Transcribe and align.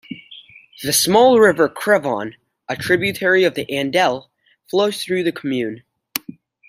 The 0.81 0.93
small 0.93 1.39
river 1.39 1.69
Crevon, 1.69 2.33
a 2.67 2.75
tributary 2.75 3.43
of 3.43 3.53
the 3.53 3.67
Andelle, 3.67 4.29
flows 4.67 5.03
through 5.03 5.21
the 5.21 5.31
commune. 5.31 5.83